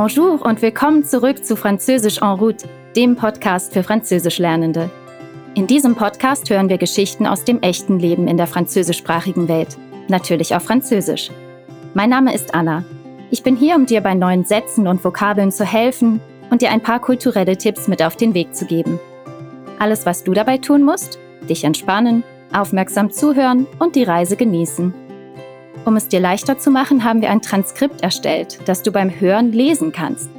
[0.00, 2.66] Bonjour und willkommen zurück zu Französisch en route,
[2.96, 4.88] dem Podcast für Französischlernende.
[5.54, 9.76] In diesem Podcast hören wir Geschichten aus dem echten Leben in der französischsprachigen Welt,
[10.08, 11.30] natürlich auf Französisch.
[11.92, 12.82] Mein Name ist Anna.
[13.30, 16.80] Ich bin hier, um dir bei neuen Sätzen und Vokabeln zu helfen und dir ein
[16.80, 18.98] paar kulturelle Tipps mit auf den Weg zu geben.
[19.78, 22.24] Alles, was du dabei tun musst, dich entspannen,
[22.54, 24.94] aufmerksam zuhören und die Reise genießen.
[25.84, 29.52] Um es dir leichter zu machen, haben wir ein Transkript erstellt, das du beim Hören
[29.52, 30.30] lesen kannst.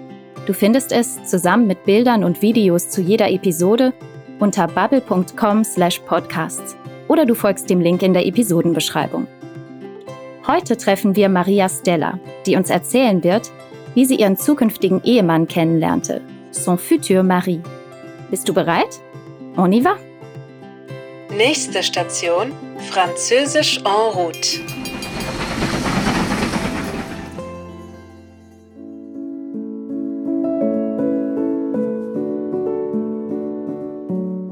[0.46, 3.94] Du findest es zusammen mit Bildern und Videos zu jeder Episode
[4.40, 6.76] unter bubble.com/podcasts
[7.08, 9.28] oder du folgst dem Link in der Episodenbeschreibung.
[10.48, 13.52] Heute treffen wir Maria Stella, die uns erzählen wird,
[13.94, 16.22] wie sie ihren zukünftigen Ehemann kennenlernte,
[16.52, 17.62] son futur mari.
[18.30, 19.00] Bist du bereit?
[19.58, 19.98] On y va!
[21.36, 22.52] Nächste Station:
[22.90, 24.60] Französisch en route.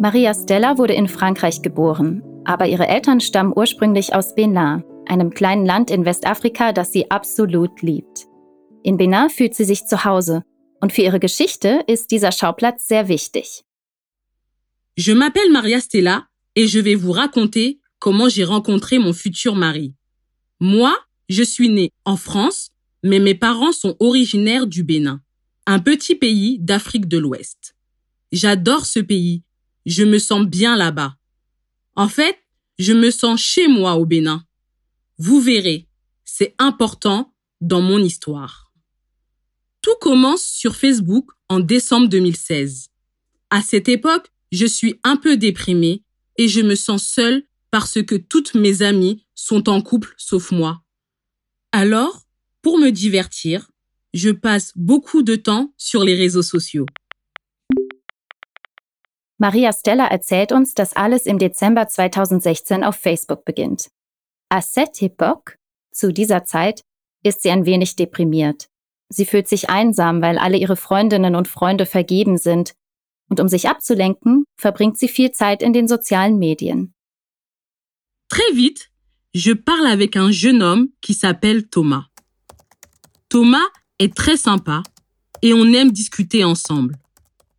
[0.02, 5.66] Maria Stella wurde in Frankreich geboren, aber ihre Eltern stammen ursprünglich aus Benin, einem kleinen
[5.66, 8.26] Land in Westafrika, das sie absolut liebt.
[8.82, 10.46] In Benin fühlt sie sich zu Hause
[10.80, 13.66] und für ihre Geschichte ist dieser Schauplatz sehr wichtig.
[14.96, 19.96] Je m'appelle Maria Stella et je vais vous raconter comment j'ai rencontré mon futur mari.
[20.62, 20.96] Moi,
[21.28, 22.70] je suis née en France,
[23.04, 25.22] mais mes parents sont originaires du Bénin,
[25.66, 27.76] un petit pays d'Afrique de l'Ouest.
[28.32, 29.44] J'adore ce pays
[29.86, 31.16] je me sens bien là-bas.
[31.96, 32.38] En fait,
[32.78, 34.46] je me sens chez moi au Bénin.
[35.18, 35.88] Vous verrez,
[36.24, 38.72] c'est important dans mon histoire.
[39.82, 42.90] Tout commence sur Facebook en décembre 2016.
[43.50, 46.04] À cette époque, je suis un peu déprimée
[46.38, 50.84] et je me sens seule parce que toutes mes amies sont en couple sauf moi.
[51.72, 52.28] Alors,
[52.62, 53.70] pour me divertir,
[54.14, 56.86] je passe beaucoup de temps sur les réseaux sociaux.
[59.40, 63.90] Maria Stella erzählt uns, dass alles im Dezember 2016 auf Facebook beginnt.
[64.50, 65.58] À cette époque,
[65.94, 66.82] zu dieser Zeit,
[67.24, 68.68] ist sie ein wenig deprimiert.
[69.08, 72.74] Sie fühlt sich einsam, weil alle ihre Freundinnen und Freunde vergeben sind.
[73.30, 76.94] Und um sich abzulenken, verbringt sie viel Zeit in den sozialen Medien.
[78.30, 78.90] Très vite,
[79.34, 82.08] je parle avec un jeune homme qui s'appelle Thomas.
[83.30, 83.68] Thomas
[84.00, 84.84] est très sympa
[85.42, 86.98] et on aime discuter ensemble.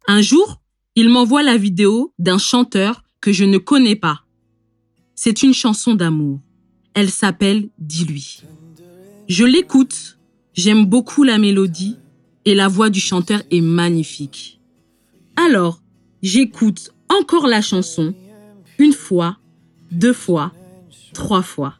[0.06, 0.59] Un jour,
[0.96, 4.24] il m'envoie la vidéo d'un chanteur que je ne connais pas.
[5.14, 6.40] C'est une chanson d'amour.
[6.94, 8.42] Elle s'appelle Dis-lui.
[9.28, 10.18] Je l'écoute,
[10.54, 11.96] j'aime beaucoup la mélodie
[12.44, 14.60] et la voix du chanteur est magnifique.
[15.36, 15.80] Alors,
[16.22, 18.14] j'écoute encore la chanson,
[18.78, 19.36] une fois,
[19.92, 20.52] deux fois,
[21.12, 21.74] trois fois.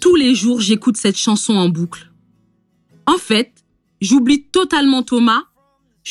[0.00, 2.10] Tous les jours, j'écoute cette chanson en boucle.
[3.06, 3.52] En fait,
[4.00, 5.42] j'oublie totalement Thomas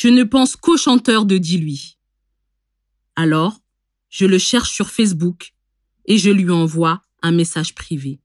[0.00, 1.98] je ne pense qu'au chanteur de Dis-lui.
[3.16, 3.58] Alors,
[4.08, 5.50] je le cherche sur Facebook
[6.04, 8.20] et je lui envoie un message privé.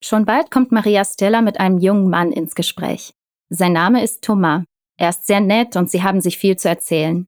[0.00, 3.12] Schon bald kommt Maria Stella mit einem jungen Mann ins Gespräch.
[3.50, 4.62] Sein Name ist Thomas.
[4.96, 7.26] Er ist sehr nett und sie haben sich viel zu erzählen.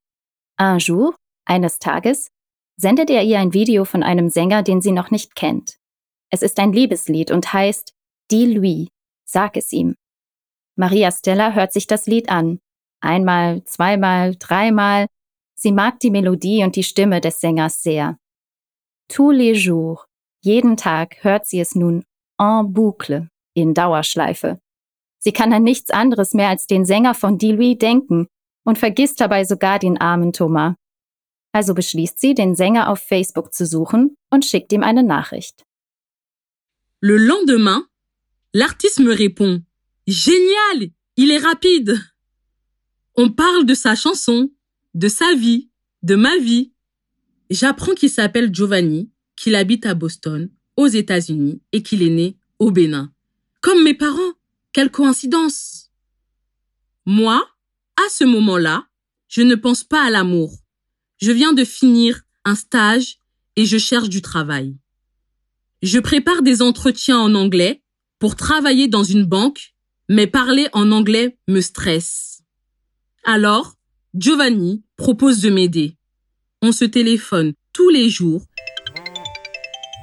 [0.56, 2.30] Un jour, eines Tages,
[2.76, 5.78] sendet er ihr ein Video von einem Sänger, den sie noch nicht kennt.
[6.30, 7.94] Es ist ein Liebeslied und heißt
[8.30, 8.90] Dis-lui,
[9.24, 9.96] sag es ihm.
[10.76, 12.60] Maria Stella hört sich das Lied an
[13.00, 15.06] Einmal, zweimal, dreimal.
[15.54, 18.18] Sie mag die Melodie und die Stimme des Sängers sehr.
[19.08, 20.06] Tous les jours,
[20.40, 22.04] jeden Tag hört sie es nun
[22.38, 24.60] en boucle, in Dauerschleife.
[25.18, 28.28] Sie kann an nichts anderes mehr als den Sänger von Diluy denken
[28.64, 30.74] und vergisst dabei sogar den armen Thomas.
[31.52, 35.64] Also beschließt sie, den Sänger auf Facebook zu suchen und schickt ihm eine Nachricht.
[37.00, 37.84] Le lendemain,
[38.52, 39.62] l'artiste me répond
[40.06, 42.15] Génial, il est rapide.
[43.16, 44.50] On parle de sa chanson,
[44.94, 45.70] de sa vie,
[46.02, 46.72] de ma vie.
[47.48, 52.70] J'apprends qu'il s'appelle Giovanni, qu'il habite à Boston, aux États-Unis, et qu'il est né au
[52.70, 53.12] Bénin.
[53.62, 54.32] Comme mes parents.
[54.72, 55.90] Quelle coïncidence.
[57.06, 57.42] Moi,
[57.96, 58.86] à ce moment-là,
[59.28, 60.58] je ne pense pas à l'amour.
[61.16, 63.18] Je viens de finir un stage
[63.56, 64.76] et je cherche du travail.
[65.82, 67.82] Je prépare des entretiens en anglais
[68.18, 69.74] pour travailler dans une banque,
[70.10, 72.35] mais parler en anglais me stresse.
[73.28, 73.74] Alors,
[74.14, 75.96] Giovanni propose de m'aider.
[76.62, 78.42] On se téléphone tous les jours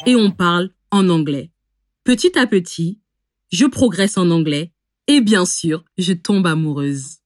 [0.06, 1.50] et on parle en anglais.
[2.04, 3.00] Petit à petit,
[3.50, 4.74] je progresse en anglais
[5.08, 7.22] et bien sûr, je tombe amoureuse.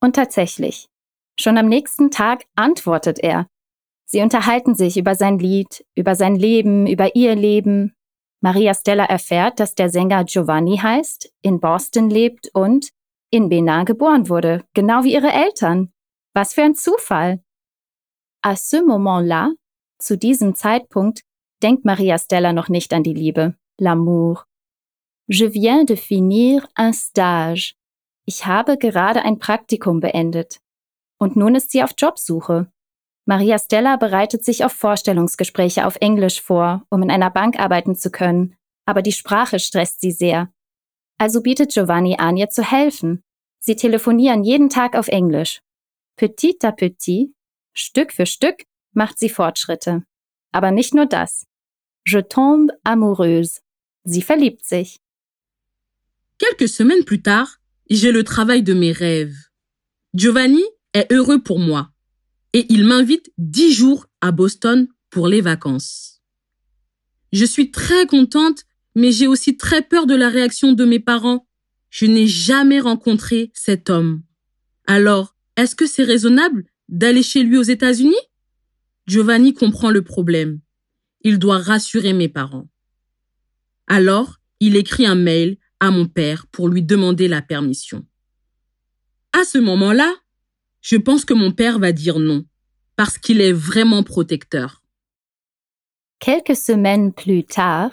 [0.00, 0.86] Und tatsächlich,
[1.36, 3.48] schon am nächsten Tag antwortet er.
[4.04, 7.96] Sie unterhalten sich über sein Lied, über sein Leben, über ihr Leben.
[8.40, 12.90] Maria Stella erfährt, dass der Sänger Giovanni heißt, in Boston lebt und
[13.30, 15.92] in Benin geboren wurde, genau wie ihre Eltern.
[16.34, 17.42] Was für ein Zufall.
[18.42, 19.54] À ce moment-là,
[19.98, 21.22] zu diesem Zeitpunkt,
[21.62, 24.44] denkt Maria Stella noch nicht an die Liebe, l'amour.
[25.26, 27.74] Je viens de finir un stage.
[28.24, 30.60] Ich habe gerade ein Praktikum beendet.
[31.18, 32.70] Und nun ist sie auf Jobsuche.
[33.26, 38.10] Maria Stella bereitet sich auf Vorstellungsgespräche auf Englisch vor, um in einer Bank arbeiten zu
[38.10, 40.50] können, aber die Sprache stresst sie sehr.
[41.18, 43.22] Also bietet Giovanni an, ihr zu helfen.
[43.58, 45.60] Sie telefonieren jeden Tag auf Englisch.
[46.16, 47.34] Petit à petit,
[47.74, 50.04] Stück für Stück, macht sie Fortschritte.
[50.52, 51.44] Aber nicht nur das.
[52.06, 53.60] Je tombe amoureuse.
[54.04, 55.00] Sie verliebt sich.
[56.38, 57.58] Quelques semaines plus tard,
[57.90, 59.50] j'ai le travail de mes rêves.
[60.14, 60.62] Giovanni
[60.94, 61.90] est heureux pour moi
[62.52, 66.22] et il m'invite dix jours à Boston pour les vacances.
[67.32, 68.64] Je suis très contente,
[68.98, 71.46] mais j'ai aussi très peur de la réaction de mes parents.
[71.88, 74.24] Je n'ai jamais rencontré cet homme.
[74.88, 78.26] Alors, est-ce que c'est raisonnable d'aller chez lui aux États-Unis?
[79.06, 80.58] Giovanni comprend le problème.
[81.20, 82.68] Il doit rassurer mes parents.
[83.86, 88.04] Alors, il écrit un mail à mon père pour lui demander la permission.
[89.32, 90.12] À ce moment-là,
[90.80, 92.44] je pense que mon père va dire non,
[92.96, 94.82] parce qu'il est vraiment protecteur.
[96.18, 97.92] Quelques semaines plus tard,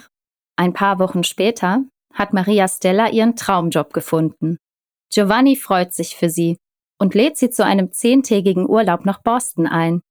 [0.56, 4.58] ein paar Wochen später, hat Maria Stella ihren Traumjob gefunden.
[5.12, 6.58] Giovanni freut sich für sie
[6.98, 10.02] und lädt sie zu einem zehntägigen Urlaub nach Boston ein.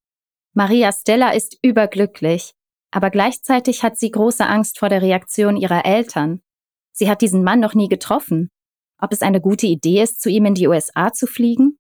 [0.55, 2.53] Maria Stella ist überglücklich,
[2.91, 6.43] aber gleichzeitig hat sie große Angst vor der Reaktion ihrer Eltern.
[6.93, 8.51] Sie hat diesen Mann noch nie getroffen.
[9.01, 11.79] Ob es eine gute Idee ist, zu ihm in die USA zu fliegen?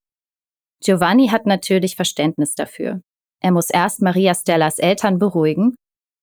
[0.82, 3.00] Giovanni hat natürlich Verständnis dafür.
[3.40, 5.76] Er muss erst Maria Stellas Eltern beruhigen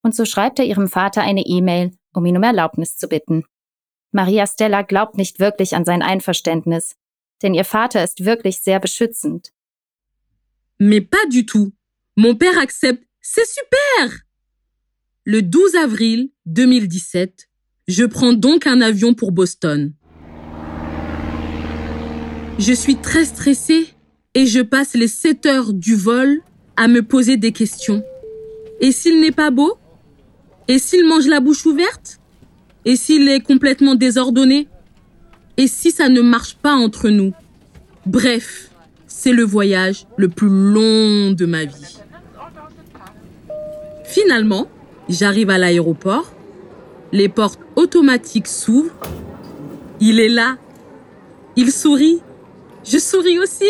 [0.04, 3.44] und so schreibt er ihrem Vater eine E-Mail, um ihn um Erlaubnis zu bitten.
[4.12, 6.96] Maria Stella glaubt nicht wirklich an sein Einverständnis,
[7.42, 9.52] denn ihr Vater ist wirklich sehr beschützend.
[10.80, 11.74] Mais pas du tout.
[12.16, 13.06] Mon père accepte.
[13.22, 14.10] C'est super!
[15.26, 17.48] Le 12 avril 2017,
[17.88, 19.94] je prends donc un avion pour Boston.
[22.58, 23.88] Je suis très stressée
[24.34, 26.42] et je passe les 7 heures du vol
[26.76, 28.04] à me poser des questions.
[28.80, 29.78] Et s'il n'est pas beau?
[30.68, 32.20] Et s'il mange la bouche ouverte?
[32.86, 34.68] Et s'il est complètement désordonné?
[35.58, 37.34] Et si ça ne marche pas entre nous?
[38.06, 38.72] Bref,
[39.08, 41.98] c'est le voyage le plus long de ma vie.
[44.06, 44.68] Finalement,
[45.10, 46.34] j'arrive à l'aéroport,
[47.12, 48.96] les portes automatiques s'ouvrent,
[50.00, 50.58] il est là,
[51.56, 52.22] il sourit,
[52.84, 53.70] je souris aussi.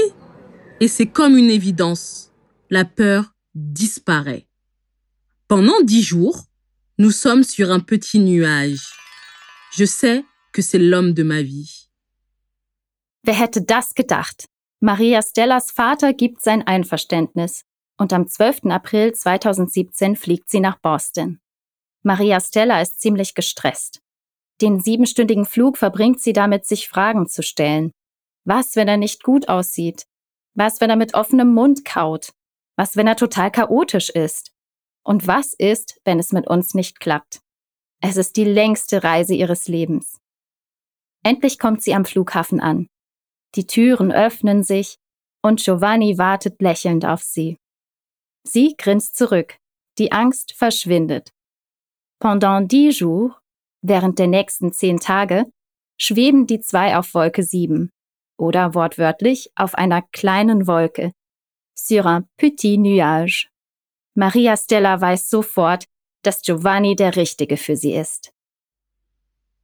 [0.80, 2.32] Et c'est comme une évidence.
[2.70, 4.48] La peur disparaît.
[5.48, 6.46] Pendant dix jours,
[7.02, 8.94] nous sommes sur un petit nuage.
[9.72, 11.90] Je sais que c'est l'homme de ma vie.
[13.24, 14.46] Wer hätte das gedacht?
[14.82, 17.64] Maria Stellas Vater gibt sein Einverständnis
[17.98, 18.66] und am 12.
[18.66, 21.40] April 2017 fliegt sie nach Boston.
[22.04, 24.02] Maria Stella ist ziemlich gestresst.
[24.62, 27.92] Den siebenstündigen Flug verbringt sie damit, sich Fragen zu stellen.
[28.46, 30.06] Was, wenn er nicht gut aussieht?
[30.54, 32.32] Was, wenn er mit offenem Mund kaut?
[32.76, 34.52] Was, wenn er total chaotisch ist?
[35.04, 37.42] Und was ist, wenn es mit uns nicht klappt?
[38.02, 40.20] Es ist die längste Reise ihres Lebens.
[41.24, 42.88] Endlich kommt sie am Flughafen an.
[43.56, 44.98] Die Türen öffnen sich
[45.44, 47.58] und Giovanni wartet lächelnd auf sie.
[48.44, 49.58] Sie grinst zurück.
[49.98, 51.32] Die Angst verschwindet.
[52.20, 53.34] Pendant dix jours,
[53.82, 55.52] während der nächsten zehn Tage,
[56.00, 57.92] schweben die zwei auf Wolke sieben
[58.38, 61.12] oder wortwörtlich auf einer kleinen Wolke.
[61.76, 63.51] Sur un petit nuage.
[64.16, 65.86] Maria Stella weiß sofort,
[66.24, 68.32] dass Giovanni der Richtige für sie ist.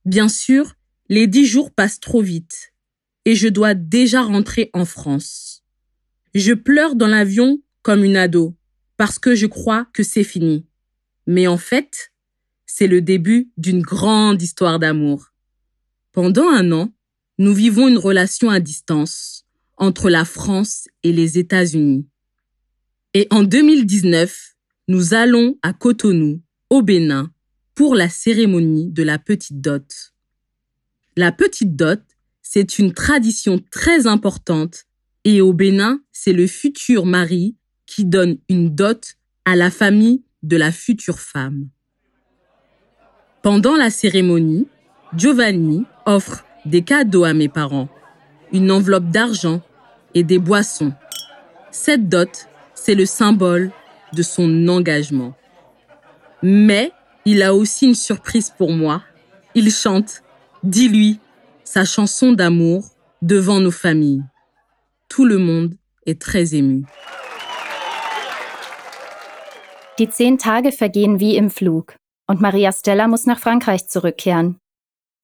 [0.03, 0.73] Bien sûr,
[1.09, 2.71] les dix jours passent trop vite
[3.25, 5.63] et je dois déjà rentrer en France.
[6.33, 8.55] Je pleure dans l'avion comme une ado
[8.95, 10.65] parce que je crois que c'est fini.
[11.25, 12.13] Mais en fait,
[12.65, 15.33] c'est le début d'une grande histoire d'amour.
[16.13, 16.93] Pendant un an,
[17.37, 22.07] nous vivons une relation à distance entre la France et les États-Unis.
[23.13, 24.55] Et en 2019,
[24.87, 27.31] nous allons à Cotonou, au Bénin,
[27.75, 30.13] pour la cérémonie de la petite dot.
[31.15, 32.01] La petite dot,
[32.41, 34.85] c'est une tradition très importante
[35.23, 40.57] et au Bénin, c'est le futur mari qui donne une dot à la famille de
[40.57, 41.69] la future femme.
[43.41, 44.67] Pendant la cérémonie,
[45.15, 47.89] Giovanni offre des cadeaux à mes parents,
[48.51, 49.61] une enveloppe d'argent
[50.13, 50.93] et des boissons.
[51.71, 52.47] Cette dot,
[52.77, 53.71] c'est le symbole
[54.13, 55.33] de son engagement.
[56.41, 56.91] Mais
[57.29, 59.03] Il a aussi une surprise pour moi.
[59.53, 60.23] Il chante,
[60.63, 61.19] dis-lui,
[61.65, 62.85] sa chanson d'amour
[63.21, 64.23] devant nos familles.
[65.09, 66.85] Tout le monde est très ému.
[69.97, 71.97] Die zehn Tage vergehen wie im Flug
[72.29, 74.55] und Maria Stella muss nach Frankreich zurückkehren.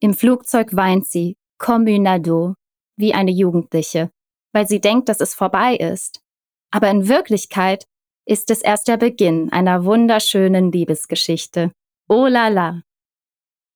[0.01, 2.55] Im Flugzeug weint sie, comme une ado,
[2.98, 4.10] wie eine Jugendliche,
[4.51, 6.23] weil sie denkt, dass es vorbei ist.
[6.74, 7.86] Aber in Wirklichkeit
[8.25, 11.72] ist es erst der Beginn einer wunderschönen Liebesgeschichte.
[12.10, 12.82] Oh la la!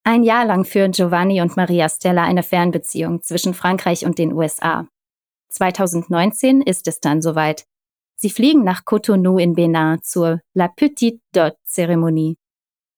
[0.04, 4.88] Ein Jahr lang führen Giovanni und Maria Stella eine Fernbeziehung zwischen Frankreich und den USA.
[5.50, 7.66] 2019 ist es dann soweit.
[8.16, 12.38] Sie fliegen nach Cotonou in Benin zur La Petite Dot-Zeremonie.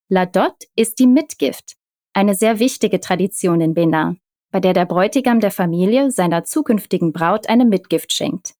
[0.07, 1.75] La Dot ist die Mitgift,
[2.13, 7.49] eine sehr wichtige Tradition in Benin, bei der der Bräutigam der Familie seiner zukünftigen Braut
[7.49, 8.53] eine Mitgift schenkt.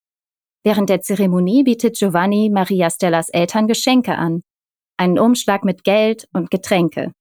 [0.63, 4.43] Während der Zeremonie bietet Giovanni Maria Stellas Eltern Geschenke an,
[4.97, 7.13] einen Umschlag mit Geld und Getränke.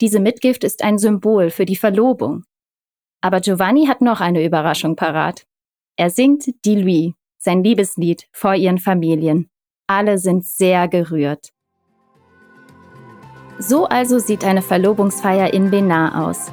[0.00, 2.44] Diese Mitgift ist ein Symbol für die Verlobung.
[3.20, 5.44] Aber Giovanni hat noch eine Überraschung parat.
[5.96, 9.50] Er singt Die Lui, sein Liebeslied, vor ihren Familien.
[9.86, 11.52] Alle sind sehr gerührt.
[13.58, 16.50] So also sieht eine Verlobungsfeier in Benin aus.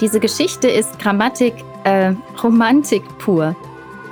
[0.00, 3.56] Diese Geschichte ist Grammatik, äh, Romantik pur.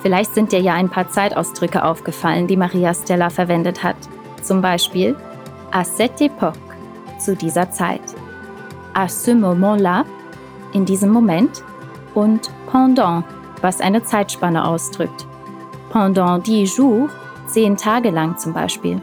[0.04, 3.96] Vielleicht sind dir ja ein paar Zeitausdrücke aufgefallen, die Maria Stella verwendet hat.
[4.42, 5.16] Zum Beispiel
[5.72, 6.58] à cette époque,
[7.18, 8.02] zu dieser Zeit.
[8.92, 10.04] À ce moment-là,
[10.74, 11.64] in diesem Moment.
[12.14, 13.24] Und pendant,
[13.62, 15.26] was eine Zeitspanne ausdrückt.
[15.90, 17.08] Pendant dix jours,
[17.46, 19.00] zehn Tage lang zum Beispiel.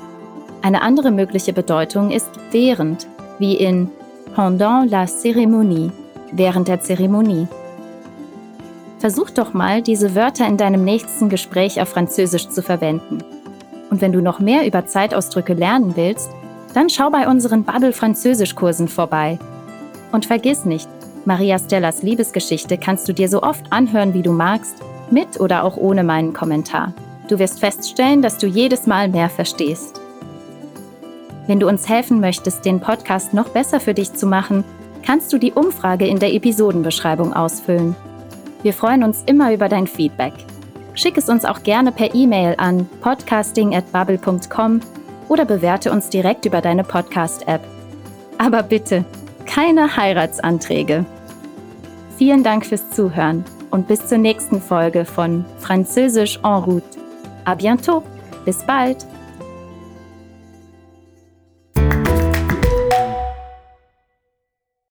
[0.62, 3.08] Eine andere mögliche Bedeutung ist während,
[3.40, 3.90] wie in
[4.36, 5.90] pendant la cérémonie,
[6.32, 7.48] während der Zeremonie.
[9.02, 13.18] Versuch doch mal, diese Wörter in deinem nächsten Gespräch auf Französisch zu verwenden.
[13.90, 16.30] Und wenn du noch mehr über Zeitausdrücke lernen willst,
[16.76, 19.40] dann schau bei unseren Bubble Französischkursen vorbei.
[20.12, 20.88] Und vergiss nicht,
[21.26, 24.76] Maria Stellas Liebesgeschichte kannst du dir so oft anhören, wie du magst,
[25.10, 26.94] mit oder auch ohne meinen Kommentar.
[27.28, 30.00] Du wirst feststellen, dass du jedes Mal mehr verstehst.
[31.48, 34.64] Wenn du uns helfen möchtest, den Podcast noch besser für dich zu machen,
[35.04, 37.96] kannst du die Umfrage in der Episodenbeschreibung ausfüllen.
[38.64, 40.34] Wir freuen uns immer über dein Feedback.
[40.94, 44.82] Schick es uns auch gerne per E-Mail an podcasting@bubble.com
[45.30, 47.62] oder bewerte uns direkt über deine Podcast-App.
[48.38, 49.06] Aber bitte,
[49.46, 51.06] keine Heiratsanträge.
[52.18, 57.00] Vielen Dank fürs Zuhören und bis zur nächsten Folge von Französisch en route.
[57.46, 58.04] A bientôt.
[58.46, 59.06] Bis bald.